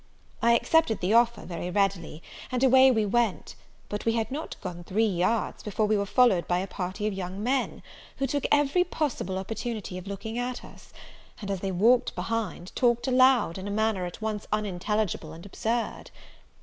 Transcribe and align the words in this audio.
I 0.41 0.53
accepted 0.53 0.99
the 0.99 1.13
offer 1.13 1.45
very 1.45 1.69
readily, 1.69 2.23
and 2.51 2.63
away 2.63 2.89
we 2.89 3.05
went. 3.05 3.53
But 3.87 4.03
we 4.03 4.13
had 4.13 4.31
not 4.31 4.55
gone 4.59 4.83
three 4.83 5.05
yards, 5.05 5.61
before 5.61 5.85
we 5.85 5.95
were 5.95 6.07
followed 6.07 6.47
by 6.47 6.57
a 6.57 6.65
party 6.65 7.05
of 7.05 7.13
young 7.13 7.43
men, 7.43 7.83
who 8.17 8.25
took 8.25 8.47
every 8.51 8.83
possible 8.83 9.37
opportunity 9.37 9.99
of 9.99 10.07
looking 10.07 10.39
at 10.39 10.65
us, 10.65 10.91
and, 11.39 11.51
as 11.51 11.59
they 11.59 11.71
walked 11.71 12.15
behind, 12.15 12.75
talked 12.75 13.07
aloud, 13.07 13.59
in 13.59 13.67
a 13.67 13.69
manner 13.69 14.07
at 14.07 14.23
once 14.23 14.47
unintelligible 14.51 15.33
and 15.33 15.45
absurd. 15.45 16.09